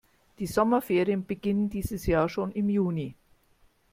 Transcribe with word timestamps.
Die 0.39 0.47
Sommerferien 0.47 1.27
beginnen 1.27 1.69
dieses 1.69 2.07
Jahr 2.07 2.27
schon 2.27 2.51
im 2.53 2.69
Juni. 2.71 3.13